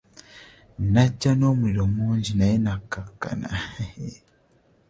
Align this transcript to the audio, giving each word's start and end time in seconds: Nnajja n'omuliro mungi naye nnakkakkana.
Nnajja 0.81 1.31
n'omuliro 1.35 1.83
mungi 1.95 2.31
naye 2.37 2.55
nnakkakkana. 2.59 3.49